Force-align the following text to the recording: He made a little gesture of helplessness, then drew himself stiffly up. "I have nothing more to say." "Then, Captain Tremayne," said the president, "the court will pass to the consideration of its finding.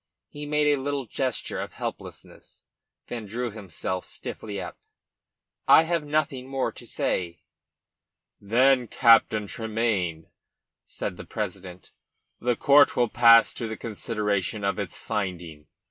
He 0.29 0.47
made 0.47 0.65
a 0.65 0.81
little 0.81 1.05
gesture 1.05 1.59
of 1.61 1.73
helplessness, 1.73 2.63
then 3.05 3.27
drew 3.27 3.51
himself 3.51 4.03
stiffly 4.03 4.59
up. 4.59 4.79
"I 5.67 5.83
have 5.83 6.03
nothing 6.03 6.47
more 6.47 6.71
to 6.71 6.87
say." 6.87 7.43
"Then, 8.39 8.87
Captain 8.87 9.45
Tremayne," 9.45 10.31
said 10.81 11.17
the 11.17 11.23
president, 11.25 11.91
"the 12.39 12.55
court 12.55 12.95
will 12.95 13.09
pass 13.09 13.53
to 13.53 13.67
the 13.67 13.77
consideration 13.77 14.63
of 14.63 14.79
its 14.79 14.97
finding. 14.97 15.67